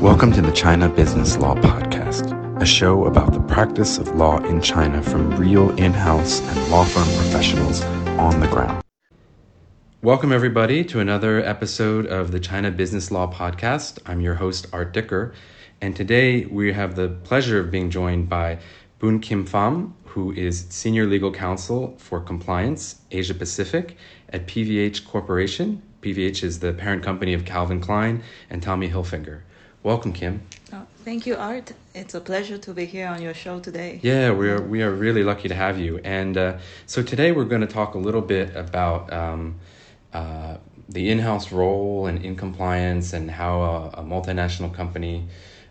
[0.00, 4.62] Welcome to the China Business Law Podcast, a show about the practice of law in
[4.62, 7.82] China from real in house and law firm professionals
[8.16, 8.82] on the ground.
[10.00, 13.98] Welcome, everybody, to another episode of the China Business Law Podcast.
[14.06, 15.34] I'm your host, Art Dicker,
[15.82, 18.58] and today we have the pleasure of being joined by
[19.00, 23.98] Boon Kim Fam, who is Senior Legal Counsel for Compliance Asia Pacific
[24.30, 25.82] at PVH Corporation.
[26.00, 29.42] PVH is the parent company of Calvin Klein and Tommy Hilfiger.
[29.82, 30.42] Welcome, Kim.
[30.74, 31.72] Oh, thank you, Art.
[31.94, 33.98] It's a pleasure to be here on your show today.
[34.02, 35.98] Yeah, we are we are really lucky to have you.
[36.04, 39.58] And uh, so today we're going to talk a little bit about um,
[40.12, 40.58] uh,
[40.90, 45.26] the in-house role and in compliance and how a, a multinational company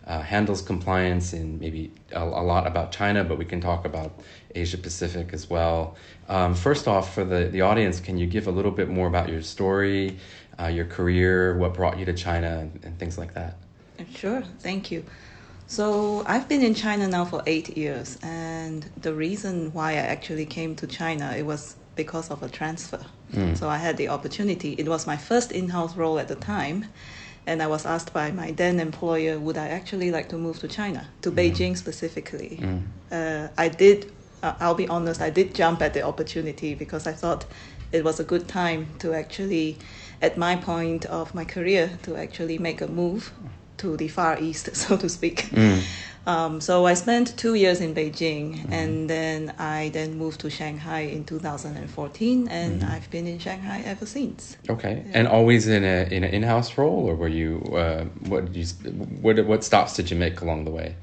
[0.07, 4.19] uh, handles compliance and maybe a, a, lot about China, but we can talk about
[4.55, 5.95] Asia Pacific as well.
[6.27, 9.29] Um, first off, for the, the audience, can you give a little bit more about
[9.29, 10.17] your story,
[10.59, 13.57] uh, your career, what brought you to China, and, and things like that?
[14.15, 15.03] Sure, thank you.
[15.67, 20.47] So I've been in China now for eight years, and the reason why I actually
[20.47, 23.05] came to China it was because of a transfer.
[23.33, 23.55] Mm.
[23.55, 24.73] So I had the opportunity.
[24.73, 26.85] It was my first in-house role at the time,
[27.45, 30.67] and I was asked by my then employer, would I actually like to move to
[30.67, 31.35] China, to mm.
[31.37, 32.59] Beijing specifically?
[32.61, 32.83] Mm.
[33.11, 34.11] Uh, I did.
[34.41, 35.21] Uh, I'll be honest.
[35.21, 37.45] I did jump at the opportunity because I thought
[37.91, 39.77] it was a good time to actually,
[40.21, 43.31] at my point of my career, to actually make a move
[43.79, 45.49] to the far east, so to speak.
[45.51, 45.83] Mm.
[46.27, 48.71] Um, so I spent two years in Beijing, mm.
[48.71, 52.89] and then I then moved to Shanghai in 2014, and mm.
[52.89, 54.57] I've been in Shanghai ever since.
[54.69, 55.17] Okay, yeah.
[55.17, 58.65] and always in a in an in-house role, or were you uh, what did you
[59.21, 60.95] what what stops did you make along the way?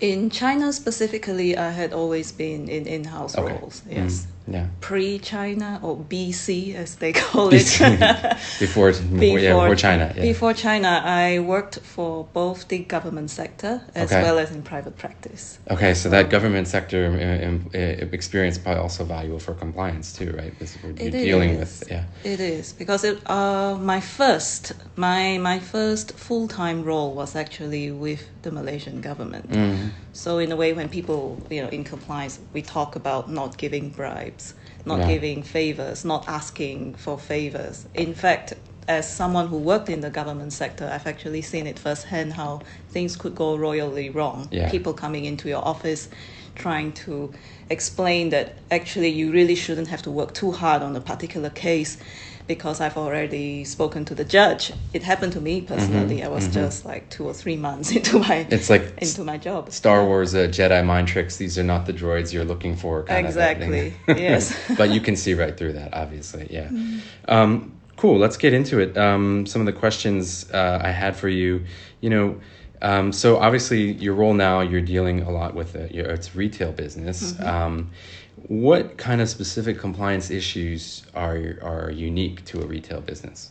[0.00, 3.54] In China specifically, I had always been in in-house okay.
[3.54, 3.82] roles.
[3.88, 4.26] Yes.
[4.48, 4.68] Yeah.
[4.80, 7.54] pre-China or BC as they call it.
[8.60, 10.12] before, before, yeah, before China.
[10.14, 10.22] Yeah.
[10.22, 14.22] Before China, I worked for both the government sector as okay.
[14.22, 15.58] well as in private practice.
[15.70, 17.06] Okay, so that government sector
[17.44, 20.56] um, uh, experience probably also valuable for compliance too, right?
[20.58, 21.80] This you're it dealing is.
[21.80, 22.04] with, yeah.
[22.24, 27.90] It is because it, uh, my first my my first full time role was actually
[27.90, 29.50] with the Malaysian government.
[29.50, 29.90] Mm.
[30.12, 31.20] So in a way, when people
[31.50, 34.35] you know in compliance, we talk about not giving bribes,
[34.86, 35.08] not yeah.
[35.08, 37.86] giving favors, not asking for favors.
[37.94, 38.54] In fact,
[38.88, 43.16] as someone who worked in the government sector, I've actually seen it firsthand how things
[43.16, 44.48] could go royally wrong.
[44.50, 44.70] Yeah.
[44.70, 46.08] People coming into your office
[46.54, 47.32] trying to
[47.68, 51.98] explain that actually you really shouldn't have to work too hard on a particular case
[52.46, 54.72] because I've already spoken to the judge.
[54.92, 56.18] It happened to me personally.
[56.18, 56.54] Mm-hmm, I was mm-hmm.
[56.54, 59.70] just like two or three months into my it's like into my job.
[59.72, 61.36] Star Wars uh, Jedi mind tricks.
[61.36, 63.04] These are not the droids you're looking for.
[63.08, 63.94] exactly.
[64.08, 64.56] yes.
[64.76, 66.48] but you can see right through that, obviously.
[66.50, 66.68] Yeah.
[66.68, 66.98] Mm-hmm.
[67.28, 68.18] Um, cool.
[68.18, 68.96] Let's get into it.
[68.96, 71.64] Um, some of the questions uh, I had for you.
[72.00, 72.40] You know.
[72.86, 75.92] Um, so obviously, your role now, you're dealing a lot with it.
[75.92, 77.32] Your, it's retail business.
[77.32, 77.46] Mm-hmm.
[77.46, 77.90] Um,
[78.46, 83.50] what kind of specific compliance issues are are unique to a retail business?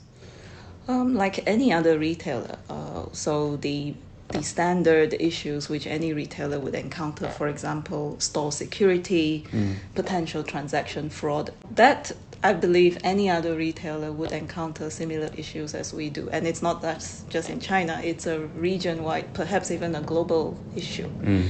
[0.87, 3.93] Um, like any other retailer, uh, so the
[4.29, 9.75] the standard issues which any retailer would encounter, for example, store security, mm.
[9.95, 11.51] potential transaction fraud.
[11.71, 12.13] That
[12.45, 16.29] I believe any other retailer would encounter similar issues as we do.
[16.29, 16.83] And it's not
[17.27, 21.09] just in China, it's a region wide, perhaps even a global issue.
[21.21, 21.49] Mm.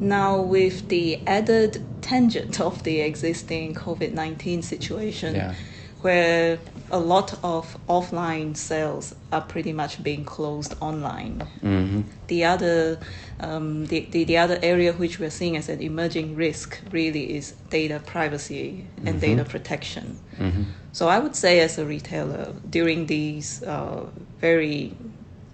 [0.00, 5.54] Now, with the added tangent of the existing COVID 19 situation, yeah.
[6.02, 6.58] where
[6.90, 11.38] a lot of offline sales are pretty much being closed online.
[11.62, 12.02] Mm-hmm.
[12.26, 13.00] The other,
[13.40, 17.52] um, the, the, the other area which we're seeing as an emerging risk really is
[17.70, 19.18] data privacy and mm-hmm.
[19.18, 20.18] data protection.
[20.38, 20.62] Mm-hmm.
[20.92, 24.06] So I would say, as a retailer, during these uh,
[24.40, 24.94] very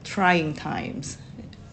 [0.04, 1.18] trying times,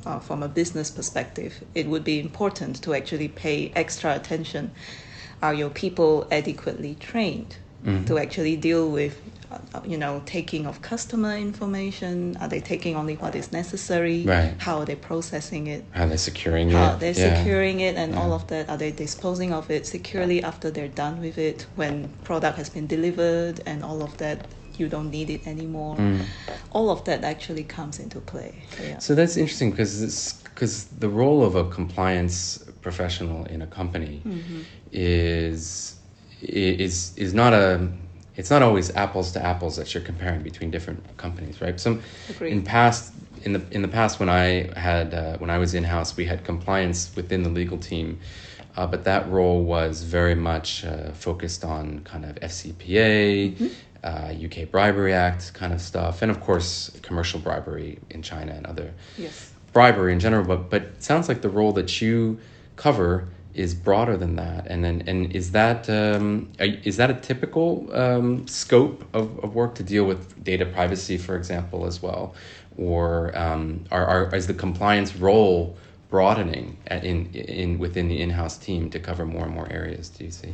[0.06, 4.72] uh, from a business perspective, it would be important to actually pay extra attention.
[5.42, 8.06] Are your people adequately trained mm-hmm.
[8.06, 9.20] to actually deal with,
[9.52, 12.38] uh, you know, taking of customer information?
[12.42, 14.24] Are they taking only what is necessary?
[14.24, 14.54] Right.
[14.60, 15.86] How are they processing it?
[15.92, 17.00] How are they securing How it?
[17.00, 17.38] They're yeah.
[17.38, 18.20] securing it and yeah.
[18.20, 18.70] all of that.
[18.70, 22.88] Are they disposing of it securely after they're done with it when product has been
[22.88, 24.46] delivered and all of that?
[24.80, 25.96] you don't need it anymore.
[25.96, 26.24] Mm.
[26.70, 28.54] All of that actually comes into play.
[28.80, 29.00] Yeah.
[29.00, 34.62] So that's interesting because because the role of a compliance professional in a company mm-hmm.
[34.92, 35.97] is
[36.42, 37.88] is is not a
[38.36, 41.80] it's not always apples to apples that you're comparing between different companies, right?
[41.80, 42.52] Some Agreed.
[42.52, 43.14] in past
[43.44, 46.26] in the in the past when I had uh, when I was in house, we
[46.26, 48.20] had compliance within the legal team.
[48.76, 53.68] Uh, but that role was very much uh, focused on kind of FCPA, mm-hmm
[54.04, 58.66] uh, UK Bribery Act kind of stuff, and of course commercial bribery in China and
[58.66, 59.52] other yes.
[59.74, 62.40] bribery in general, but but it sounds like the role that you
[62.76, 64.68] cover is broader than that.
[64.68, 69.76] And then and is that um, is that a typical um, scope of, of work
[69.76, 72.36] to deal with data privacy, for example, as well,
[72.78, 75.76] or um, are, are is the compliance role
[76.10, 80.10] broadening in in within the in-house team to cover more and more areas?
[80.10, 80.54] Do you see?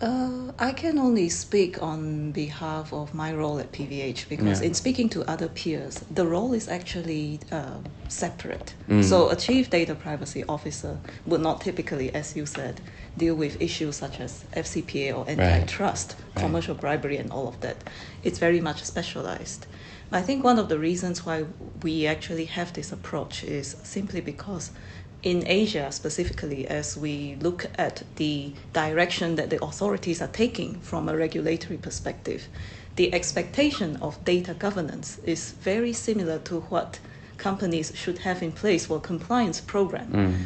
[0.00, 4.68] Uh, I can only speak on behalf of my role at PVH because, yeah.
[4.68, 7.76] in speaking to other peers, the role is actually uh,
[8.08, 8.72] separate.
[8.88, 9.04] Mm.
[9.04, 12.80] So, a chief data privacy officer would not typically, as you said,
[13.18, 16.42] deal with issues such as FCPA or antitrust, right.
[16.44, 16.80] commercial right.
[16.80, 17.76] bribery, and all of that.
[18.22, 19.66] It's very much specialized.
[20.12, 21.44] I think one of the reasons why
[21.82, 24.72] we actually have this approach is simply because
[25.22, 31.08] in Asia specifically, as we look at the direction that the authorities are taking from
[31.08, 32.48] a regulatory perspective,
[32.96, 36.98] the expectation of data governance is very similar to what
[37.36, 40.12] companies should have in place for a compliance program.
[40.12, 40.42] Mm.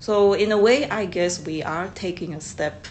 [0.00, 2.86] So, in a way, I guess we are taking a step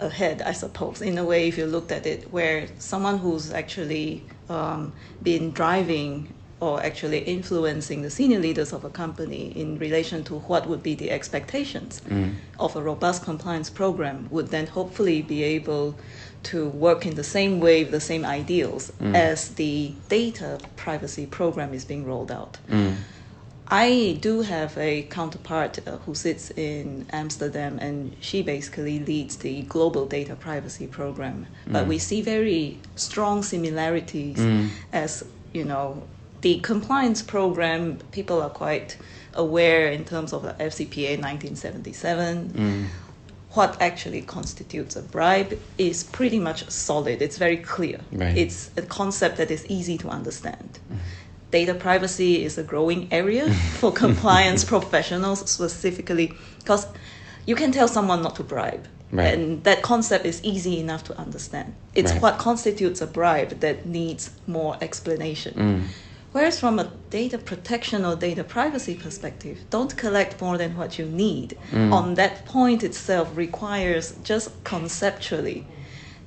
[0.00, 4.24] ahead, I suppose, in a way, if you looked at it, where someone who's actually
[4.48, 4.92] um,
[5.22, 6.32] been driving
[6.64, 10.94] or actually influencing the senior leaders of a company in relation to what would be
[10.94, 12.32] the expectations mm.
[12.58, 15.94] of a robust compliance program would then hopefully be able
[16.42, 19.14] to work in the same way, the same ideals mm.
[19.14, 22.56] as the data privacy program is being rolled out.
[22.68, 22.96] Mm.
[23.68, 29.62] I do have a counterpart uh, who sits in Amsterdam, and she basically leads the
[29.62, 31.46] global data privacy program.
[31.66, 31.88] But mm.
[31.88, 34.68] we see very strong similarities mm.
[34.92, 35.24] as
[35.54, 36.02] you know
[36.44, 38.98] the compliance program, people are quite
[39.32, 42.50] aware in terms of the FCPA 1977.
[42.50, 42.86] Mm.
[43.52, 47.22] What actually constitutes a bribe is pretty much solid.
[47.22, 47.98] It's very clear.
[48.12, 48.36] Right.
[48.36, 50.78] It's a concept that is easy to understand.
[50.92, 50.98] Mm.
[51.50, 53.50] Data privacy is a growing area
[53.80, 56.86] for compliance professionals specifically because
[57.46, 58.86] you can tell someone not to bribe.
[59.10, 59.32] Right.
[59.32, 61.74] And that concept is easy enough to understand.
[61.94, 62.20] It's right.
[62.20, 65.54] what constitutes a bribe that needs more explanation.
[65.54, 65.82] Mm.
[66.34, 71.06] Whereas from a data protection or data privacy perspective, don't collect more than what you
[71.06, 71.56] need.
[71.70, 71.92] Mm.
[71.92, 75.64] On that point itself requires just conceptually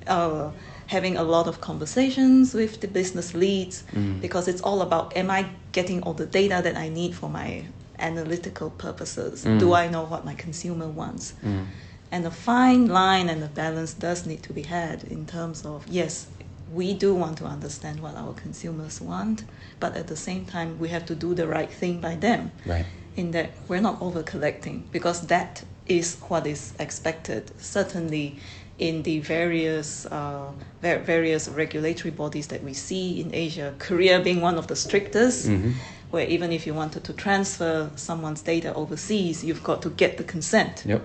[0.08, 0.52] uh,
[0.86, 4.22] having a lot of conversations with the business leads mm.
[4.22, 7.66] because it's all about am I getting all the data that I need for my
[8.00, 9.44] analytical purposes?
[9.44, 9.60] Mm.
[9.60, 11.34] Do I know what my consumer wants?
[11.44, 11.66] Mm.
[12.14, 15.86] And a fine line and a balance does need to be had in terms of
[15.90, 16.28] yes,
[16.72, 19.44] we do want to understand what our consumers want,
[19.80, 22.52] but at the same time, we have to do the right thing by them.
[22.66, 22.86] Right.
[23.16, 27.52] In that we're not over collecting because that is what is expected.
[27.60, 28.40] Certainly,
[28.78, 34.58] in the various uh, various regulatory bodies that we see in Asia, Korea being one
[34.58, 35.48] of the strictest.
[35.48, 35.72] Mm-hmm.
[36.10, 40.24] Where even if you wanted to transfer someone's data overseas, you've got to get the
[40.24, 40.84] consent.
[40.86, 41.04] Yep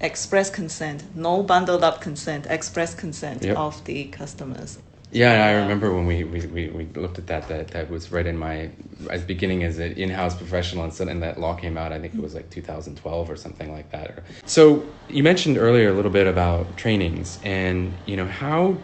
[0.00, 3.56] express consent, no bundled up consent, express consent yep.
[3.56, 4.78] of the customers.
[5.14, 8.26] Yeah, I remember when we, we, we, we, looked at that, that that was right
[8.26, 8.68] in my
[9.10, 12.20] as beginning as an in-house professional and, and that law came out I think it
[12.20, 14.24] was like 2012 or something like that.
[14.44, 18.76] So you mentioned earlier a little bit about trainings and you know how,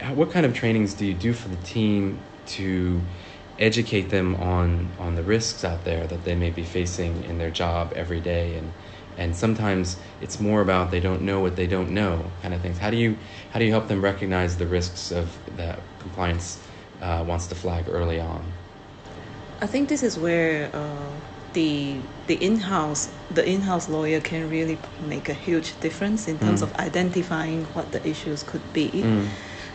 [0.00, 3.00] how what kind of trainings do you do for the team to
[3.60, 7.50] educate them on on the risks out there that they may be facing in their
[7.50, 8.72] job every day and
[9.18, 12.78] and sometimes it's more about they don't know what they don't know kind of things
[12.78, 13.16] how do you
[13.50, 16.60] how do you help them recognize the risks of that compliance
[17.02, 18.44] uh, wants to flag early on
[19.60, 21.10] i think this is where uh,
[21.52, 21.96] the
[22.26, 26.64] the in-house the in-house lawyer can really make a huge difference in terms mm.
[26.64, 29.26] of identifying what the issues could be mm.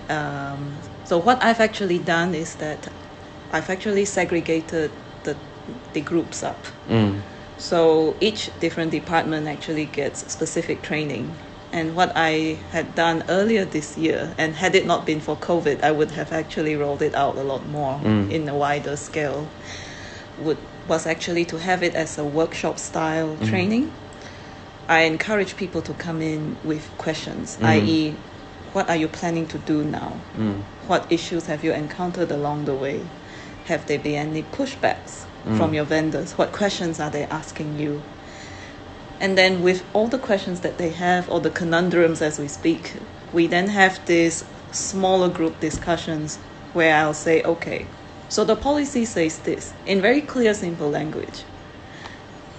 [0.10, 2.88] um, so what i've actually done is that
[3.52, 4.92] i've actually segregated
[5.24, 5.36] the
[5.94, 7.20] the groups up mm.
[7.62, 11.36] So each different department actually gets specific training.
[11.72, 15.84] And what I had done earlier this year, and had it not been for COVID,
[15.84, 18.32] I would have actually rolled it out a lot more mm.
[18.32, 19.48] in a wider scale,
[20.40, 23.48] would, was actually to have it as a workshop style mm.
[23.48, 23.94] training.
[24.90, 27.68] I encourage people to come in with questions, mm.
[27.68, 28.16] i.e.,
[28.74, 30.20] what are you planning to do now?
[30.36, 30.64] Mm.
[30.88, 33.06] What issues have you encountered along the way?
[33.66, 35.26] Have there been any pushbacks?
[35.46, 35.58] mm.
[35.58, 36.38] from your vendors?
[36.38, 38.02] What questions are they asking you?
[39.20, 42.94] And then, with all the questions that they have, or the conundrums as we speak,
[43.34, 46.38] we then have these smaller group discussions
[46.74, 47.86] where I'll say, okay,
[48.30, 51.44] so the policy says this in very clear, simple language.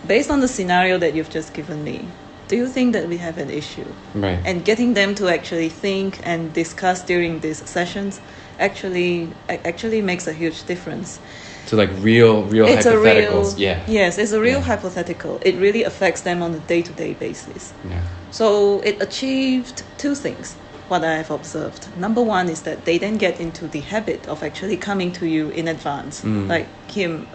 [0.07, 2.07] Based on the scenario that you've just given me,
[2.49, 3.87] do you think that we have an issue?
[4.15, 4.39] Right.
[4.45, 8.21] And getting them to actually think and discuss during these sessions
[8.59, 11.19] actually actually makes a huge difference
[11.67, 13.57] So like real, real it's a hypotheticals.
[13.57, 13.81] real yeah.
[13.87, 14.67] yes it's a real Yeah.
[14.77, 18.01] hypothetical it really affects them on a day-to-day basis Yeah.
[18.31, 20.55] so it achieved two things
[20.89, 24.43] what i have observed number one is that they then get into the habit of
[24.43, 26.49] actually coming to you in advance Mm.
[26.49, 27.27] like kim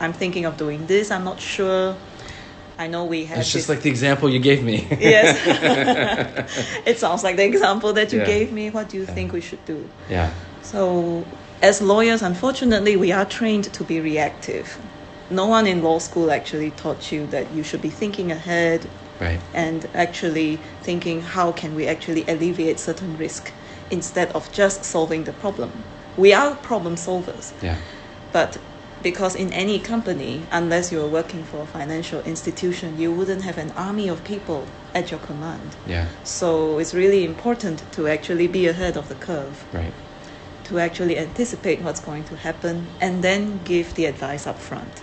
[0.00, 1.94] i'm thinking of doing this i'm not sure
[2.78, 4.86] i know we have It's just like the example you gave me.
[5.00, 5.36] yes
[6.90, 8.26] it sounds like the example that you Yeah.
[8.34, 9.14] gave me what do you Yeah.
[9.14, 9.78] think we should do
[10.10, 10.30] yeah.
[10.70, 11.24] So,
[11.62, 14.78] as lawyers, unfortunately, we are trained to be reactive.
[15.30, 18.80] No one in law school actually taught you that you should be thinking ahead
[19.20, 19.40] Right.
[19.54, 23.52] and actually thinking how can we actually alleviate certain risk
[23.90, 25.70] instead of just solving the problem.
[26.16, 27.76] We are problem solvers, Yeah.
[28.32, 28.58] but
[29.02, 33.70] because in any company, unless you're working for a financial institution, you wouldn't have an
[33.76, 35.70] army of people at your command.
[35.86, 36.06] Yeah.
[36.24, 39.92] So it's really important to actually be ahead of the curve Right.
[40.68, 45.02] To actually anticipate what's going to happen and then give the advice up front.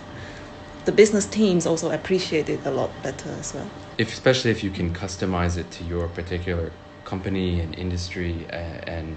[0.84, 3.68] The business teams also appreciate it a lot better as well.
[3.96, 6.72] if especially if you can customize it to your particular
[7.04, 9.16] company and industry uh, and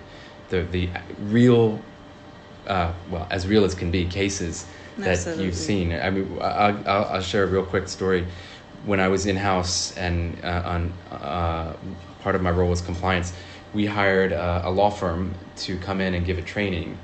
[0.49, 0.89] the the
[1.19, 1.81] real
[2.67, 4.65] uh, well as real as can be cases
[4.97, 5.45] that Absolutely.
[5.45, 8.25] you've seen i mean I'll, I'll, I'll share a real quick story
[8.85, 11.73] when i was in house and uh, on uh,
[12.23, 13.33] part of my role was compliance
[13.73, 16.97] we hired uh, a law firm to come in and give a training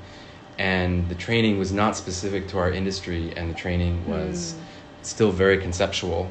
[0.58, 4.54] and the training was not specific to our industry and the training was
[5.02, 6.30] still very conceptual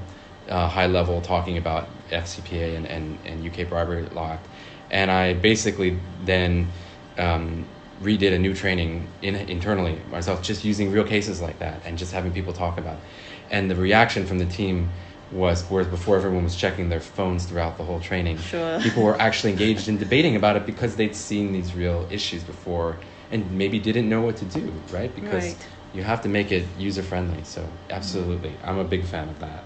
[0.49, 4.47] uh, high level talking about FCPA and, and, and UK Bribery Law Act.
[4.91, 6.69] And I basically then
[7.17, 7.65] um,
[8.01, 12.11] redid a new training in, internally myself, just using real cases like that and just
[12.13, 13.03] having people talk about it.
[13.51, 14.89] And the reaction from the team
[15.33, 18.79] was, whereas before everyone was checking their phones throughout the whole training, Sure.
[18.85, 22.99] people were actually engaged in debating about it because they'd seen these real issues before
[23.31, 25.13] and maybe didn't know what to do, right?
[25.13, 25.67] Because Right.
[25.93, 27.43] you have to make it user friendly.
[27.43, 29.63] So absolutely, I'm a big fan of that.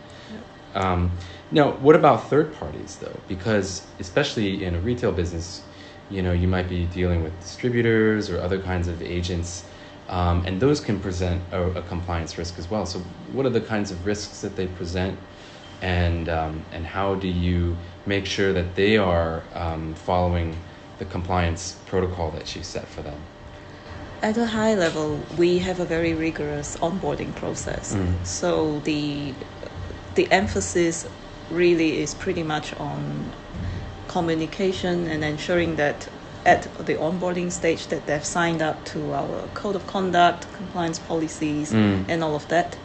[0.75, 1.11] Um,
[1.51, 3.19] now, what about third parties though?
[3.27, 5.63] Because especially in a retail business,
[6.09, 9.65] you know, you might be dealing with distributors or other kinds of agents,
[10.07, 12.85] um, and those can present a, a compliance risk as well.
[12.85, 12.99] So,
[13.31, 15.19] what are the kinds of risks that they present,
[15.81, 20.55] and um, and how do you make sure that they are um, following
[20.99, 23.19] the compliance protocol that you set for them?
[24.21, 27.93] At a high level, we have a very rigorous onboarding process.
[27.93, 28.25] Mm.
[28.25, 29.33] So the
[30.15, 31.07] the emphasis
[31.51, 33.31] really is pretty much on
[34.07, 36.07] communication and ensuring that
[36.45, 41.71] at the onboarding stage that they've signed up to our code of conduct, compliance policies,
[41.71, 42.05] Mm.
[42.07, 42.77] and all of that.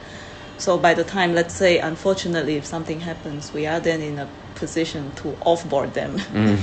[0.62, 4.28] So by the time, let's say, unfortunately, if something happens, we are then in a
[4.54, 6.18] position to offboard them.
[6.18, 6.56] Mm.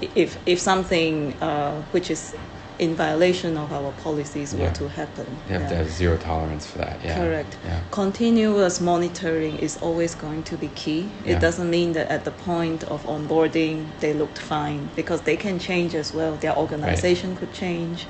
[0.14, 2.34] if if something uh, which is
[2.78, 4.60] in violation of our policies Yeah.
[4.62, 5.26] were to happen.
[5.48, 6.96] You have to have zero tolerance for that.
[7.04, 7.16] Yeah.
[7.20, 7.56] Correct.
[7.64, 7.80] Yeah.
[7.90, 11.02] Continuous monitoring is always going to be key.
[11.24, 11.32] Yeah.
[11.32, 15.58] It doesn't mean that at the point of onboarding they looked fine because they can
[15.58, 16.32] change as well.
[16.44, 18.06] Their organization could change.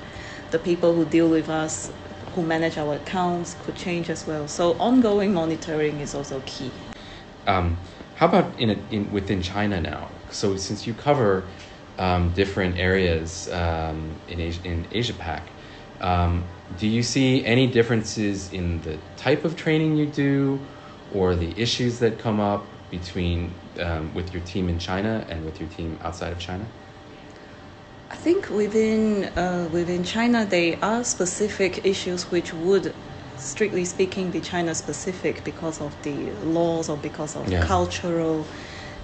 [0.51, 1.91] The people who deal with us,
[2.35, 4.47] who manage our accounts, could change as well.
[4.49, 6.71] So ongoing monitoring is also key.
[7.47, 7.79] Um,
[8.15, 10.11] how about in, a, in within China now?
[10.31, 11.45] So since you cover
[11.99, 15.51] um, different areas um, in Asia, in Asia Pac,
[16.01, 16.45] um,
[16.77, 20.67] do you see any differences in the type of training you do,
[21.11, 25.61] or the issues that come up between um, with your team in China and with
[25.61, 26.67] your team outside of China?
[28.11, 32.95] I think within uh, within China there are specific issues which would,
[33.37, 37.65] strictly speaking, be China specific because of the laws or because of Yeah.
[37.67, 38.45] cultural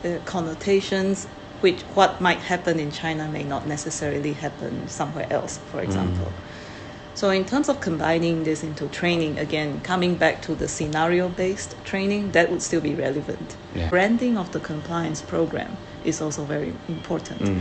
[0.05, 1.27] uh, connotations.
[1.63, 5.59] Which what might happen in China may not necessarily happen somewhere else.
[5.71, 6.33] For example.
[7.15, 11.75] So, in terms of combining this into training, again, coming back to the scenario based
[11.85, 13.57] training, that would still be relevant.
[13.75, 13.89] Yeah.
[13.89, 17.41] Branding of the compliance program is also very important.
[17.41, 17.61] Mm.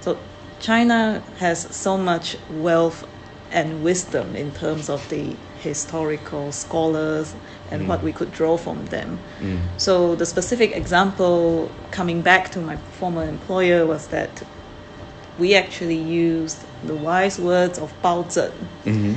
[0.00, 0.18] So,
[0.60, 3.06] China has so much wealth
[3.52, 7.34] and wisdom in terms of the historical scholars
[7.70, 7.86] and Mm.
[7.88, 9.18] what we could draw from them.
[9.40, 9.60] Mm.
[9.76, 14.42] So, the specific example coming back to my former employer was that
[15.38, 18.52] we actually used the wise words of Bao Zheng.
[18.84, 19.14] hmm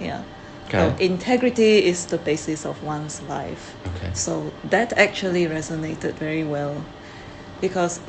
[0.00, 0.22] Yeah.
[0.68, 0.78] Okay.
[0.78, 3.74] Uh, integrity is the basis of one's life.
[3.96, 4.10] Okay.
[4.14, 6.84] So that actually resonated very well
[7.60, 8.00] because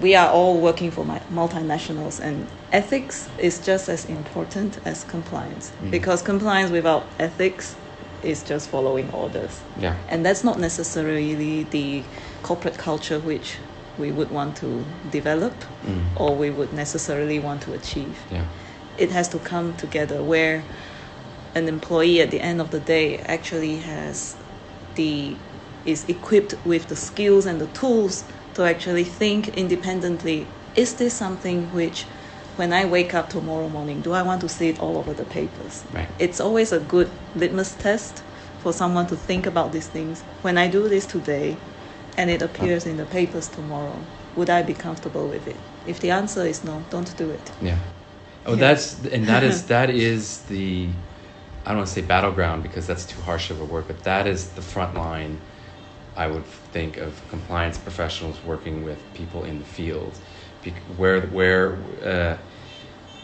[0.00, 5.90] we are all working for multinationals and ethics is just as important as compliance Mm.
[5.90, 7.74] because compliance without ethics
[8.22, 9.60] is just following orders.
[9.80, 9.96] Yeah.
[10.08, 12.02] And that's not necessarily the
[12.42, 13.56] corporate culture which
[13.98, 15.52] we would want to develop
[15.86, 16.04] Mm.
[16.16, 18.44] or we would necessarily want to achieve Yeah.
[18.96, 20.62] it has to come together where
[21.54, 24.36] an employee at the end of the day actually has
[24.94, 25.36] the
[25.84, 31.70] is equipped with the skills and the tools to actually think independently is this something
[31.72, 32.06] which
[32.56, 35.24] when I wake up tomorrow morning, do I want to see it all over the
[35.24, 35.84] papers?
[35.92, 36.08] Right.
[36.18, 38.22] It's always a good litmus test
[38.58, 40.22] for someone to think about these things.
[40.42, 41.56] When I do this today
[42.18, 44.04] and it appears in the papers tomorrow,
[44.36, 45.56] would I be comfortable with it?
[45.86, 47.50] If the answer is no, don't do it.
[47.60, 47.76] Yeah.
[48.44, 48.60] Oh, Yeah.
[48.60, 50.90] that's and that is that is the
[51.64, 54.26] I don't want to say battleground because that's too harsh of a word, but that
[54.26, 55.40] is the front line.
[56.16, 60.18] I would think of compliance professionals working with people in the field,
[60.96, 62.36] where where uh,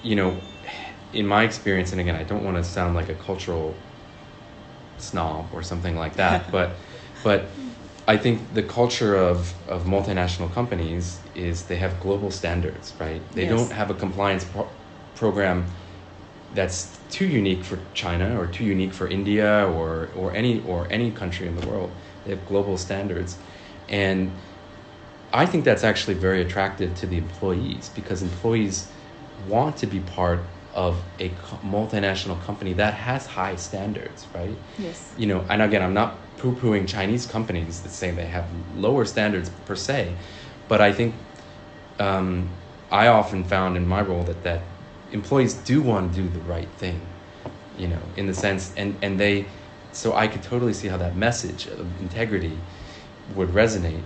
[0.03, 0.37] you know,
[1.13, 3.75] in my experience, and again, I don't want to sound like a cultural
[4.99, 6.71] snob or something like that, but
[7.25, 7.51] but
[8.07, 13.21] I think the culture of, of multinational companies is they have global standards, right?
[13.35, 13.51] They Yes.
[13.51, 14.71] don't have a compliance pro-
[15.15, 15.67] program
[16.55, 21.11] that's too unique for China or too unique for India or, or any or any
[21.11, 21.91] country in the world.
[22.29, 23.39] They have global standards,
[23.89, 24.31] and
[25.33, 28.87] I think that's actually very attractive to the employees because employees
[29.49, 30.41] want to be part
[30.75, 31.31] of a
[31.65, 34.55] multinational company that has high standards, right?
[34.79, 35.13] Yes.
[35.17, 38.45] you know, and again, I'm not poo pooing Chinese companies that say they have
[38.77, 40.15] lower standards per se,
[40.69, 41.15] but I think
[41.99, 42.51] um,
[42.91, 44.61] I often found in my role that, that
[45.13, 47.01] employees do want to do the right thing,
[47.79, 49.47] you know, in the sense, and, and they,
[49.93, 52.57] so I could totally see how that message of integrity
[53.35, 54.03] would resonate.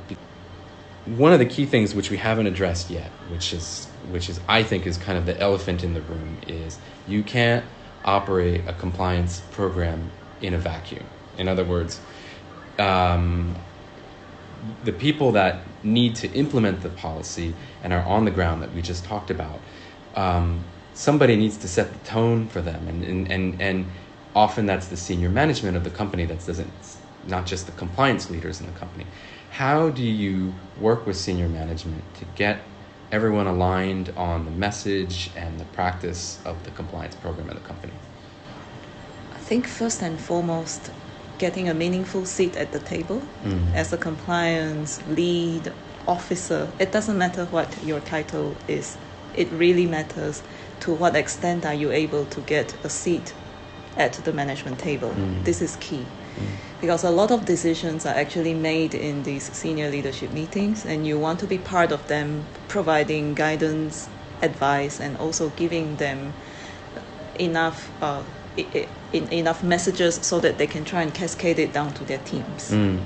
[1.07, 4.62] One of the key things which we haven't addressed yet, which is which is I
[4.62, 7.65] think is kind of the elephant in the room, is you can't
[8.05, 10.11] operate a compliance program
[10.41, 11.05] in a vacuum.
[11.39, 12.01] In other words,
[12.79, 13.55] um,
[14.85, 18.83] the people that need to implement the policy and are on the ground that we
[18.83, 19.61] just talked about,
[20.15, 23.87] um, somebody needs to set the tone for them, and, and, and, and
[24.35, 26.73] often that's the senior management of the company that doesn't,
[27.29, 29.07] not just the compliance leaders in the company.
[29.51, 32.62] How do you work with senior management to get
[33.11, 37.92] everyone aligned on the message and the practice of the compliance program in the company?
[39.35, 40.90] I think first and foremost,
[41.38, 43.75] getting a meaningful seat at the table Mm.
[43.75, 45.73] as a compliance lead
[46.07, 46.68] officer.
[46.79, 48.97] It doesn't matter what your title is.
[49.35, 50.42] It really matters
[50.81, 53.35] to what extent are you able to get a seat
[53.96, 55.11] at the management table.
[55.11, 55.44] Mm.
[55.44, 56.07] This is key.
[56.81, 61.18] Because a lot of decisions are actually made in these senior leadership meetings, and you
[61.18, 64.09] want to be part of them, providing guidance,
[64.40, 66.35] advice, and also giving them
[67.38, 68.22] enough uh,
[68.59, 72.18] i- i- enough messages so that they can try and cascade it down to their
[72.18, 72.70] teams.
[72.70, 72.98] Mm.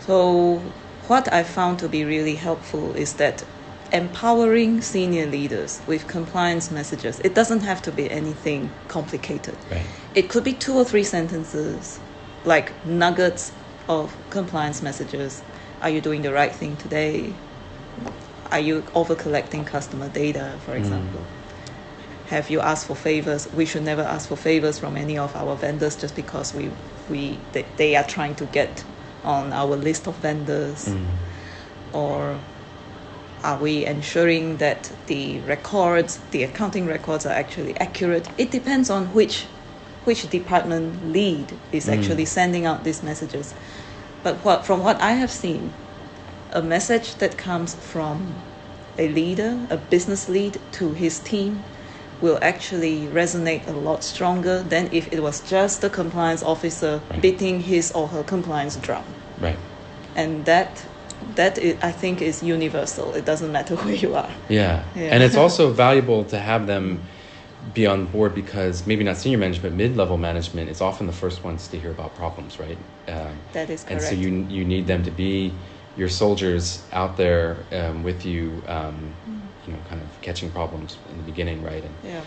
[0.00, 0.60] So,
[1.06, 3.44] what I found to be really helpful is that
[3.92, 7.20] empowering senior leaders with compliance messages.
[7.20, 9.56] It doesn't have to be anything complicated.
[9.70, 9.84] Right.
[10.14, 11.98] It could be two or three sentences,
[12.44, 13.52] like nuggets
[13.88, 15.42] of compliance messages.
[15.80, 17.32] Are you doing the right thing today?
[18.50, 21.20] Are you over collecting customer data, for example?
[22.28, 23.50] Have you asked for favors?
[23.52, 26.70] We should never ask for favors from any of our vendors just because we,
[27.08, 28.84] we they, they are trying to get
[29.24, 30.88] on our list of vendors.
[30.88, 31.06] Mm.
[31.92, 32.38] Or
[33.44, 38.28] are we ensuring that the records, the accounting records, are actually accurate?
[38.38, 39.46] It depends on which
[40.04, 41.92] which department lead is Mm.
[41.92, 43.52] actually sending out these messages.
[44.22, 45.74] But what, from what I have seen,
[46.50, 48.42] a message that comes from
[48.96, 51.62] a leader, a business lead to his team,
[52.20, 57.20] will actually resonate a lot stronger than if it was just the compliance officer Right.
[57.20, 59.04] beating his or her compliance drum
[59.38, 59.58] Right.
[60.16, 60.87] and that
[61.34, 63.14] that is, I think is universal.
[63.14, 64.30] It doesn't matter who you are.
[64.48, 64.84] Yeah.
[64.94, 65.12] Yeah.
[65.12, 67.02] And it's also valuable to have them
[67.74, 71.42] be on board because maybe not senior management, mid level management is often the first
[71.44, 72.78] ones to hear about problems, right?
[73.08, 73.90] Um, That is correct.
[73.90, 75.52] and so you, you need them to be
[75.96, 79.12] your soldiers out there um, with you, um,
[79.66, 81.82] you know, kind of catching problems in the beginning, right?
[81.84, 82.20] And yeah.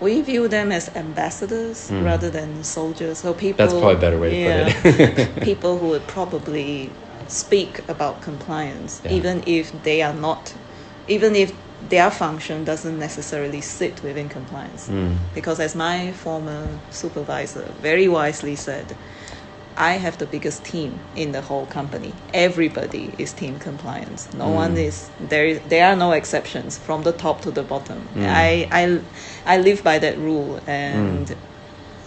[0.00, 2.04] We view them as ambassadors Mm.
[2.04, 3.18] rather than soldiers.
[3.18, 3.58] So people.
[3.64, 5.42] that's probably a better way to yeah, put it.
[5.50, 6.90] people who would probably
[7.32, 9.12] speak about compliance, Yeah.
[9.12, 10.52] even if they are not,
[11.08, 11.52] even if
[11.88, 14.88] their function doesn't necessarily sit within compliance.
[14.88, 15.16] Mm.
[15.34, 18.94] Because as my former supervisor very wisely said,
[19.76, 22.12] I have the biggest team in the whole company.
[22.34, 24.28] Everybody is team compliance.
[24.36, 24.54] No Mm.
[24.54, 25.46] one is there.
[25.46, 28.06] Is, there are no exceptions from the top to the bottom.
[28.14, 28.26] Mm.
[28.28, 29.00] I, I
[29.54, 31.36] I live by that rule, and Mm.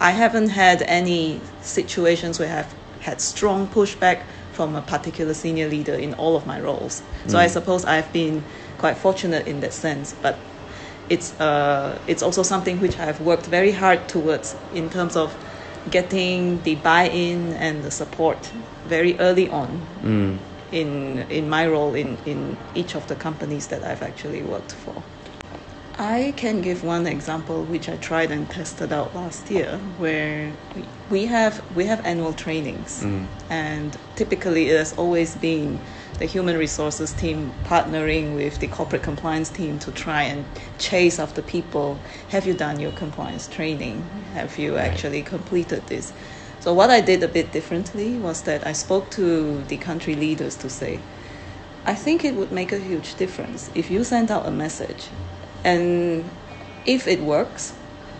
[0.00, 4.18] I haven't had any situations where I've had strong pushback
[4.56, 7.02] from a particular senior leader in all of my roles.
[7.28, 7.52] So I Mm.
[7.56, 8.42] suppose I've been
[8.78, 10.14] quite fortunate in that sense.
[10.22, 10.34] But
[11.14, 15.28] it's uh, it's also something which I've worked very hard towards in terms of
[15.90, 18.50] getting the buy-in and the support
[18.88, 19.68] very early on
[20.02, 20.38] Mm.
[20.72, 20.90] in
[21.30, 24.94] in my role in, in each of the companies that I've actually worked for.
[25.98, 30.84] I can give one example which I tried and tested out last year where we-
[31.08, 33.00] we have we have annual trainings.
[33.02, 33.26] Mm.
[33.48, 35.78] and typically it has always been
[36.18, 40.44] the human resources team partnering with the corporate compliance team to try and
[40.78, 41.98] chase after people.
[42.28, 44.02] Have you done your compliance training?
[44.34, 46.12] Have you actually completed this?
[46.60, 50.56] So what i did a bit differently was that i spoke to the country leaders
[50.56, 50.98] to say
[51.86, 55.04] i think it would make a huge difference if you send out a message
[55.66, 56.24] and
[56.86, 57.74] if it works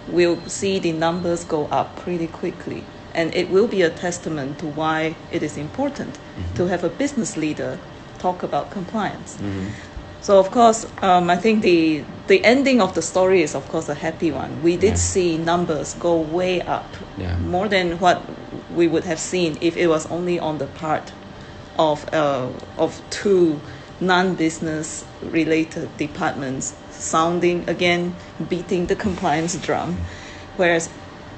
[0.08, 2.84] we'll see the numbers go up pretty quickly.
[3.14, 6.18] And it will be a testament to why it is important
[6.54, 7.78] to have a business leader
[8.18, 9.36] talk about compliance.
[9.40, 9.70] Mhm.
[10.20, 13.88] So, of course, um, I think the, the ending of the story is, of course,
[13.88, 14.50] a happy one.
[14.62, 15.12] We did Yeah.
[15.12, 17.36] see numbers go way up, Yeah.
[17.38, 18.22] more than what
[18.74, 21.12] we would have seen if it was only on the part
[21.78, 23.60] of, uh, of two
[24.00, 28.14] non business related departments sounding again,
[28.48, 29.96] beating the compliance drum.
[30.56, 30.88] Whereas,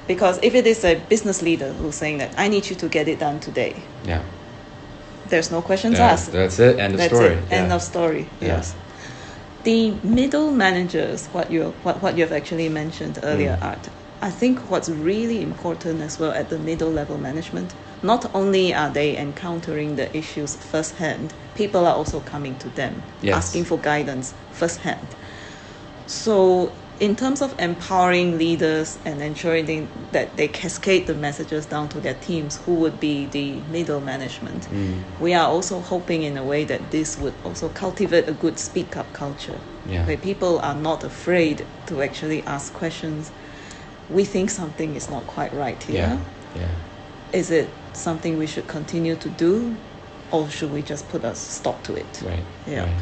[0.07, 3.07] because if it is a business leader who's saying that I need you to get
[3.07, 4.21] it done today, Yeah.
[5.27, 6.31] there's no questions That- asked.
[6.31, 6.79] That's it.
[6.79, 7.33] End of That's story.
[7.33, 7.51] it.
[7.51, 8.29] End of story.
[8.39, 8.47] Yeah.
[8.47, 8.73] Yes.
[9.63, 13.65] The middle managers, what you what, what you have actually mentioned earlier, Mm.
[13.65, 13.89] Art.
[14.21, 18.89] I think what's really important as well at the middle level management, not only are
[18.89, 23.35] they encountering the issues firsthand, people are also coming to them Yes.
[23.37, 25.07] asking for guidance firsthand.
[26.09, 31.99] So, in terms of empowering leaders and ensuring that they cascade the messages down to
[31.99, 35.03] their teams, who would be the middle management, Mm.
[35.19, 38.97] we are also hoping in a way that this would also cultivate a good speak
[38.97, 40.03] up culture Yeah.
[40.07, 43.29] where people are not afraid to actually ask questions.
[44.09, 46.17] We think something is not quite right here.
[46.55, 46.61] Yeah.
[46.61, 47.39] Yeah.
[47.39, 49.75] Is it something we should continue to do
[50.31, 52.21] or should we just put a stop to it?
[52.25, 52.43] Right.
[52.67, 52.85] Yeah.
[52.85, 53.01] Right.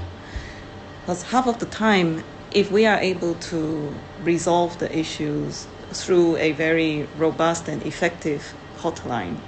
[1.06, 6.52] Because half of the time, if we are able to resolve the issues through a
[6.54, 9.40] very robust and effective hotline,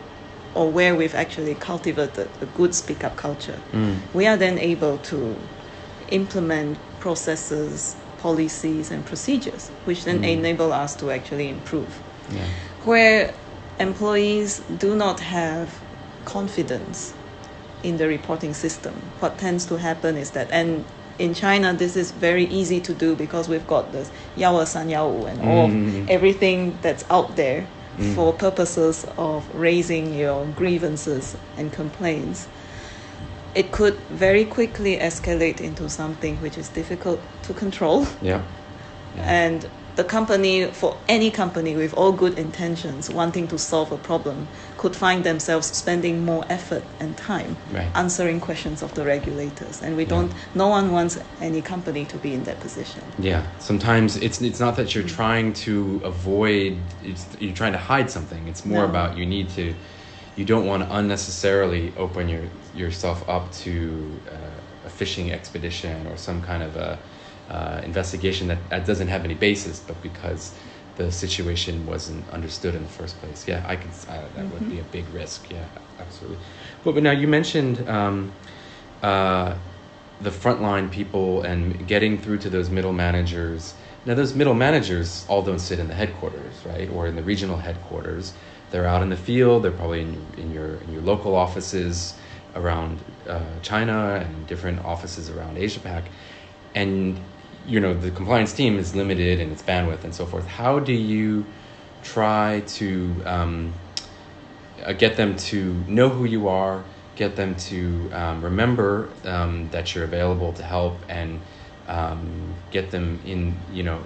[0.53, 3.95] or where we've actually cultivated a good speak up culture, Mm.
[4.13, 5.38] we are then able to
[6.09, 10.39] implement processes, policies, and procedures, which then Mm.
[10.39, 12.01] enable us to actually improve.
[12.29, 12.45] Yeah.
[12.83, 13.33] Where
[13.79, 15.79] employees do not have
[16.25, 17.13] confidence
[17.81, 20.85] in the reporting system, what tends to happen is that, and
[21.19, 25.25] in China, this is very easy to do because we've got this Yao San Yao
[25.25, 26.10] and all mm.
[26.10, 28.15] everything that's out there mm.
[28.15, 32.47] for purposes of raising your grievances and complaints.
[33.53, 38.08] It could very quickly escalate into something which is difficult to control.
[38.21, 38.41] Yeah.
[39.15, 39.23] yeah.
[39.23, 44.47] And the company, for any company with all good intentions, wanting to solve a problem,
[44.80, 47.92] could find themselves spending more effort and time Right.
[47.96, 49.82] answering questions of the regulators.
[49.84, 50.13] And we Yeah.
[50.15, 50.32] don't,
[50.63, 53.04] no one wants any company to be in that position.
[53.32, 55.74] Yeah, sometimes it's it's not that you're trying to
[56.13, 56.74] avoid
[57.10, 58.42] it's you're trying to hide something.
[58.52, 58.92] It's more No.
[58.94, 59.65] about you need to
[60.39, 62.46] you don't want to unnecessarily open your
[62.84, 63.74] yourself up to
[64.36, 66.92] uh, a fishing expedition or some kind of a
[67.56, 70.44] uh, investigation that, that doesn't have any basis, but because
[70.99, 73.47] the situation wasn't understood in the first place.
[73.47, 73.89] Yeah, I can.
[74.09, 75.49] Uh, that would be a big risk.
[75.49, 75.65] Yeah,
[75.97, 76.38] absolutely.
[76.83, 78.33] But, but now you mentioned um,
[79.01, 79.55] uh,
[80.19, 83.73] the frontline people and getting through to those middle managers.
[84.05, 87.55] Now, those middle managers all don't sit in the headquarters, right, or in the regional
[87.55, 88.33] headquarters.
[88.71, 89.63] They're out in the field.
[89.63, 92.13] They're probably in, in your in your local offices
[92.55, 96.03] around uh, China and different offices around Asia Pac,
[96.75, 97.17] and
[97.67, 100.48] you know the compliance team is limited in its bandwidth and so forth.
[100.48, 101.45] How do you
[102.04, 103.74] try to um,
[104.84, 106.84] uh, get them to know who you are,
[107.15, 111.39] get them to um, remember um, that you're available to help, and
[111.88, 114.02] um, get them in, you know,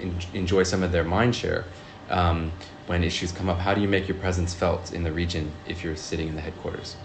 [0.00, 1.64] in, enjoy some of their mind share
[2.10, 2.52] um,
[2.86, 3.58] when issues come up.
[3.58, 6.42] How do you make your presence felt in the region if you're sitting in the
[6.42, 6.96] headquarters?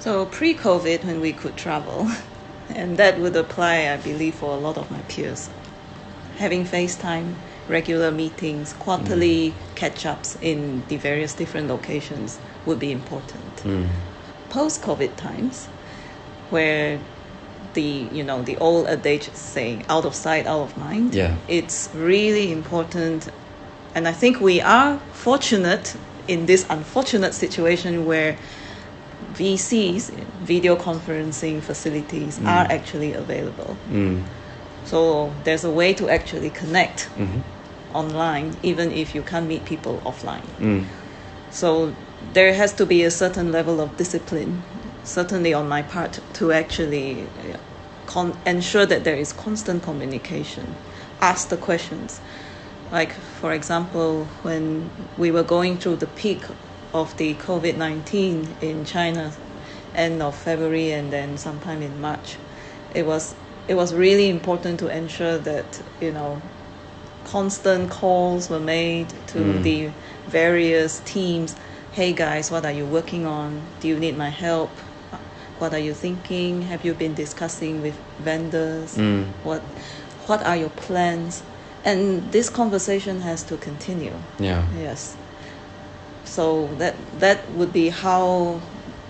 [0.00, 2.10] So pre COVID, when we could travel,
[2.70, 5.48] and that would apply, I believe, for a lot of my peers,
[6.36, 7.34] having FaceTime,
[7.68, 13.56] regular meetings, quarterly catch ups in the various different locations would be important.
[13.56, 13.88] Mm.
[14.50, 15.66] Post COVID times,
[16.50, 16.98] where
[17.74, 21.34] the you know the old adage saying out of sight out of mind Yeah.
[21.48, 23.28] it's really important
[23.96, 25.96] and i think we are fortunate
[26.28, 28.36] in this unfortunate situation where
[29.34, 30.10] vcs
[30.42, 34.22] video conferencing facilities are actually available Mm.
[34.84, 37.40] So there's a way to actually connect Mm-hmm.
[37.96, 40.44] online, even if you can't meet people offline.
[40.60, 40.84] Mm.
[41.50, 41.92] So
[42.32, 44.62] there has to be a certain level of discipline,
[45.04, 47.26] certainly on my part, to actually
[48.06, 50.74] con- ensure that there is constant communication.
[51.20, 52.20] Ask the questions.
[52.92, 56.42] Like, for example, when we were going through the peak
[56.94, 59.32] of the COVID 19 in China,
[59.94, 62.36] end of February and then sometime in March,
[62.94, 63.34] it was,
[63.68, 66.40] it was really important to ensure that, you know,
[67.24, 69.62] constant calls were made to Mm.
[69.62, 69.90] the
[70.28, 71.56] various teams.
[71.92, 73.60] Hey guys, what are you working on?
[73.80, 74.70] Do you need my help?
[75.58, 76.62] What are you thinking?
[76.62, 78.96] Have you been discussing with vendors?
[78.96, 79.26] Mm.
[79.42, 79.62] What
[80.26, 81.42] what are your plans?
[81.84, 84.14] And this conversation has to continue.
[84.38, 84.64] Yeah.
[84.76, 85.16] Yes.
[86.24, 88.60] So that that would be how,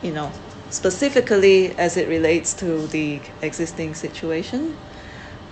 [0.03, 0.33] you know,
[0.71, 4.77] specifically as it relates to the existing situation,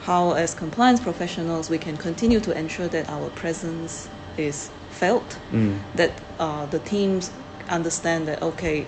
[0.02, 5.78] how as compliance professionals we can continue to ensure that our presence is felt, Mm.
[5.94, 7.30] that uh, the teams
[7.68, 8.86] understand that okay,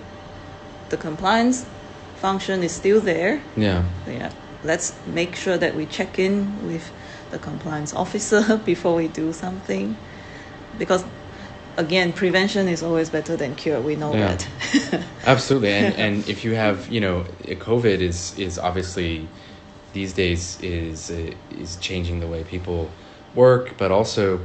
[0.90, 1.66] the compliance
[2.16, 3.40] function is still there.
[3.56, 3.84] Yeah.
[4.06, 4.32] Yeah,
[4.62, 6.90] let's make sure that we check in with
[7.30, 9.96] the compliance officer before we do something,
[10.78, 11.04] because
[11.76, 13.80] again, prevention is always better than cure.
[13.80, 14.37] We know Yeah.
[14.37, 15.04] that.
[15.26, 19.28] Absolutely, and and if you have, you know, COVID is is obviously
[19.92, 22.90] these days is is changing the way people
[23.34, 24.40] work, but also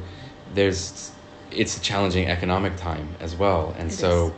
[0.54, 1.12] there's
[1.52, 4.32] it's a challenging economic time as well, and It so is.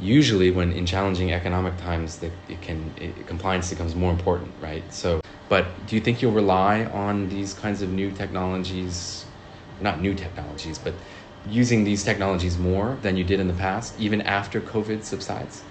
[0.00, 4.82] usually when in challenging economic times, that it can it, compliance becomes more important, right?
[4.92, 9.24] So, but do you think you'll rely on these kinds of new technologies,
[9.80, 10.94] not new technologies, but
[11.48, 15.62] using these technologies more than you did in the past, even after COVID subsides?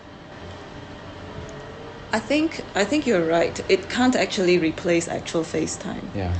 [2.14, 3.60] I think I think you're right.
[3.70, 6.06] It can't actually replace actual FaceTime.
[6.16, 6.34] Yeah.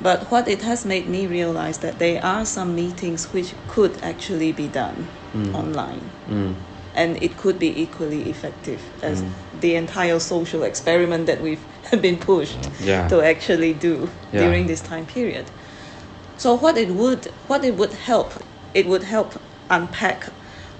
[0.00, 4.52] But what it has made me realize that there are some meetings which could actually
[4.52, 5.54] be done Mm.
[5.54, 6.10] online.
[6.28, 6.54] Mm.
[6.98, 9.28] and it could be equally effective as Mm.
[9.60, 11.60] the entire social experiment that we've
[12.06, 13.06] been pushed Yeah.
[13.08, 14.40] to actually do Yeah.
[14.44, 15.44] during this time period.
[16.38, 18.30] So what it would what it would help
[18.76, 20.24] it would help unpack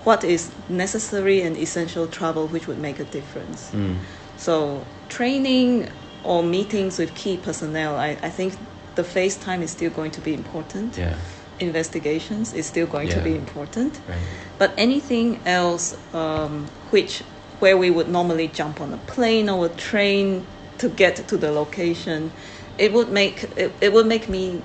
[0.04, 3.70] what is necessary and essential travel which would make a difference.
[3.72, 3.96] Mm.
[4.36, 5.88] So training
[6.22, 8.54] or meetings with key personnel, I, I think
[8.96, 10.98] the face time is still going to be important.
[10.98, 11.16] Yeah.
[11.58, 13.98] Investigations is still going to be important.
[14.06, 14.18] Right.
[14.58, 17.22] But anything else um, which
[17.60, 21.50] where we would normally jump on a plane or a train to get to the
[21.50, 22.30] location,
[22.76, 24.60] it would make it, it would make me,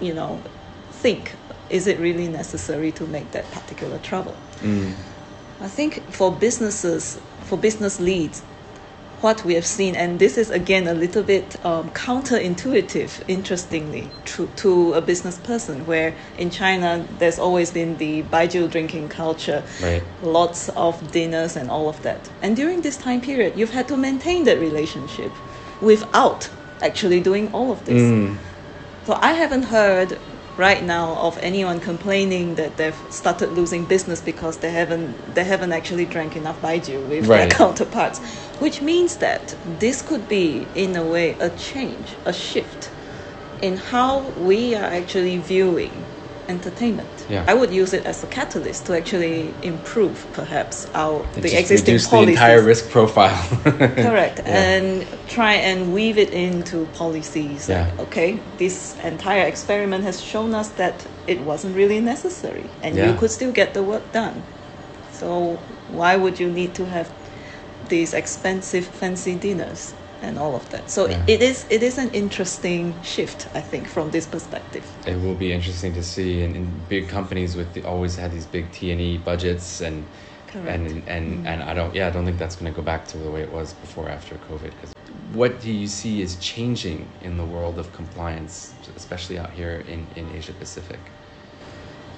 [0.00, 0.42] you know,
[0.90, 1.36] think:
[1.72, 4.36] Is it really necessary to make that particular travel?
[4.60, 4.92] Mm.
[5.60, 8.42] I think for businesses, for business leads,
[9.22, 14.48] what we have seen, and this is again a little bit um, counterintuitive, interestingly, to,
[14.56, 20.02] to a business person, where in China there's always been the baijiu drinking culture, Right.
[20.22, 22.28] lots of dinners and all of that.
[22.42, 25.30] And during this time period, you've had to maintain that relationship
[25.80, 26.50] without
[26.82, 28.02] actually doing all of this.
[28.02, 28.36] Mm.
[29.06, 30.18] So I haven't heard
[30.56, 35.72] right now of anyone complaining that they've started losing business because they haven't they haven't
[35.72, 38.18] actually drank enough baijiu with their counterparts,
[38.58, 42.90] which means that this could be in a way a change, a shift
[43.62, 46.06] in how we are actually viewing
[46.48, 47.26] entertainment.
[47.28, 47.44] Yeah.
[47.46, 52.08] I would use it as a catalyst to actually improve perhaps our the existing reduce
[52.08, 52.26] policies.
[52.26, 53.48] the entire risk profile.
[53.62, 54.40] Correct.
[54.44, 54.62] Yeah.
[54.62, 57.68] And try and weave it into policies.
[57.68, 58.02] Like, Yeah.
[58.04, 63.30] okay, this entire experiment has shown us that it wasn't really necessary and you could
[63.30, 64.42] still get the work done.
[65.12, 67.10] So why would you need to have
[67.88, 70.90] these expensive fancy dinners and all of that?
[70.90, 71.22] So Yeah.
[71.26, 74.84] it is it is an interesting shift, I think, from this perspective.
[75.06, 78.46] It will be interesting to see, and, and big companies with the, always had these
[78.46, 80.06] big T and E budgets, and
[80.46, 80.68] Correct.
[80.68, 83.18] and and and I don't, yeah, I don't think that's going to go back to
[83.18, 84.70] the way it was before after COVID.
[84.76, 84.94] Because
[85.32, 90.06] what do you see is changing in the world of compliance, especially out here in
[90.14, 91.00] in Asia Pacific?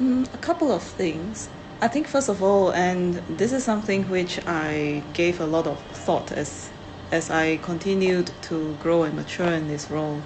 [0.00, 1.48] Mm, a couple of things.
[1.80, 5.78] I think first of all, and this is something which I gave a lot of
[6.06, 6.70] thought as
[7.10, 10.20] as I continued to grow and mature in this role.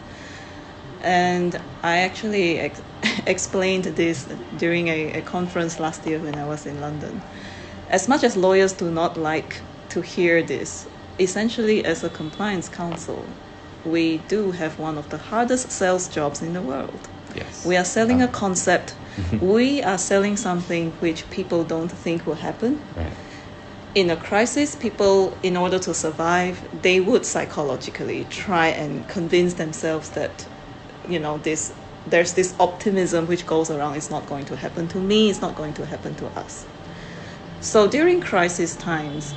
[1.02, 2.82] And I actually ex-
[3.26, 4.24] explained this
[4.56, 7.22] during a, a conference last year when I was in London.
[7.90, 10.88] As much as lawyers do not like to hear this,
[11.18, 13.24] essentially, as a compliance counsel,
[13.84, 17.08] we do have one of the hardest sales jobs in the world.
[17.34, 18.94] Yes, We are selling a Um, concept.
[19.40, 22.82] we are selling something which people don't think will happen.
[22.96, 23.12] right.
[23.94, 30.10] In a crisis, people, in order to survive, they would psychologically try and convince themselves
[30.10, 30.46] that
[31.08, 31.72] you know this
[32.06, 35.54] there's this optimism which goes around it's not going to happen to me it's not
[35.54, 36.66] going to happen to us.
[37.60, 39.34] So during crisis times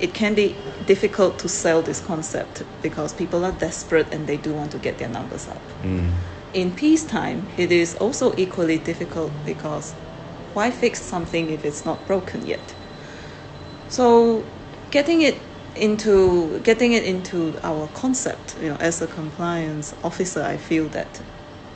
[0.00, 0.54] it can be
[0.86, 4.98] difficult to sell this concept because people are desperate and they do want to get
[4.98, 5.62] their numbers up.
[5.82, 6.10] Mm.
[6.52, 9.92] in peacetime it is also equally difficult because
[10.52, 12.74] why fix something if it's not broken yet
[13.94, 14.44] so
[14.90, 15.36] getting it
[15.76, 21.20] into getting it into our concept you know as a compliance officer i feel that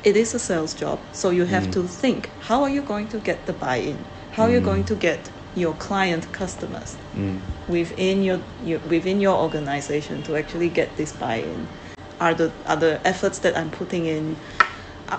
[0.03, 1.73] it is a sales job so you have Mm.
[1.77, 3.99] to think how are you going to get the buy-in
[4.35, 4.71] how are you Mm.
[4.71, 7.39] going to get your client customers Mm.
[7.69, 11.61] within your, your within your organization to actually get this buy-in
[12.21, 14.37] are the are the efforts that i'm putting in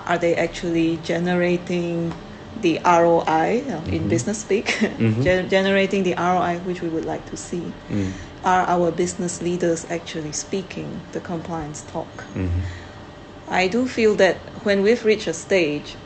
[0.06, 2.12] are they actually generating
[2.62, 4.08] the ROI uh, in Mhm.
[4.08, 4.66] business speak,
[4.98, 5.22] Mhm.
[5.22, 7.72] gen- generating the ROI which we would like to see.
[7.90, 8.12] Mm.
[8.44, 12.24] Are our business leaders actually speaking the compliance talk?
[12.34, 12.48] Mhm.
[13.48, 15.96] I do feel that when we've reached a stage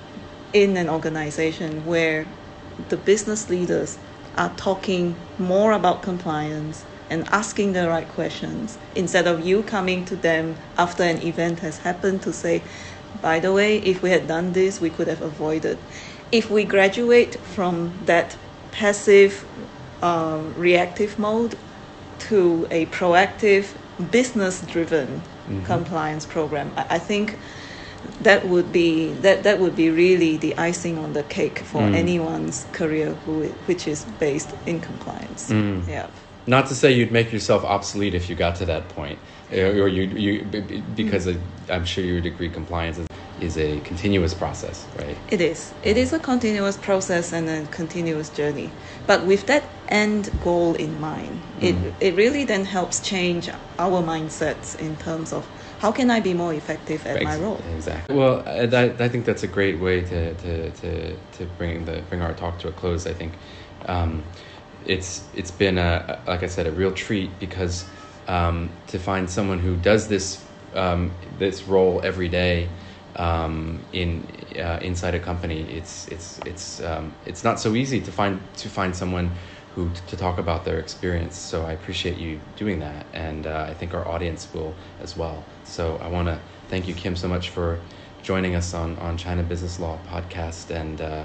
[0.52, 2.26] in an organization where
[2.88, 3.98] the business leaders
[4.36, 10.16] are talking more about compliance and asking the right questions instead of you coming to
[10.16, 12.62] them after an event has happened to say,
[13.20, 15.78] by the way, if we had done this, we could have avoided.
[16.34, 18.36] If we graduate from that
[18.72, 19.44] passive,
[20.02, 21.56] um, reactive mode
[22.26, 23.66] to a proactive,
[24.10, 25.64] business driven Mhm.
[25.64, 27.38] compliance program, I, I think
[28.20, 31.94] that would be that, that would be really the icing on the cake for Mm.
[31.94, 35.50] anyone's career who, which is based in compliance.
[35.50, 35.86] Mm.
[35.88, 36.08] Yeah.
[36.46, 39.18] Not to say you'd make yourself obsolete if you got to that point,
[39.52, 40.32] uh, or you, you
[40.94, 41.34] because uh,
[41.70, 43.06] I'm sure you would agree compliance is,
[43.44, 45.16] is a continuous process, right?
[45.30, 45.72] It is.
[45.82, 48.70] It is a continuous process and a continuous journey.
[49.06, 51.92] But with that end goal in mind, it, Mm.
[52.00, 55.44] it really then helps change our mindsets in terms of
[55.80, 57.60] how can I be more effective at my role.
[57.76, 58.16] Exactly.
[58.16, 62.22] Well, I, I think that's a great way to, to, to, to bring the bring
[62.22, 63.06] our talk to a close.
[63.06, 63.32] I think
[63.86, 64.22] um,
[64.86, 67.84] it's it's been a like I said a real treat because
[68.28, 70.42] um, to find someone who does this
[70.74, 72.68] um, this role every day
[73.16, 78.12] um, in uh, inside a company, it's it's it's um, it's not so easy to
[78.12, 79.30] find to find someone
[79.74, 81.36] who to talk about their experience.
[81.36, 85.44] So I appreciate you doing that, and uh, I think our audience will as well.
[85.64, 87.80] So I want to thank you, Kim, so much for
[88.22, 91.24] joining us on on China Business Law podcast, and uh,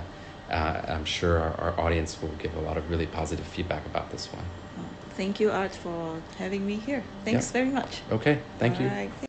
[0.50, 4.10] uh, I'm sure our, our audience will give a lot of really positive feedback about
[4.12, 4.46] this one.
[5.12, 7.06] Thank you, Art, for having me here.
[7.26, 7.62] Thanks Yeah.
[7.62, 8.04] very much.
[8.10, 8.86] Okay, thank you.
[8.86, 9.29] All right.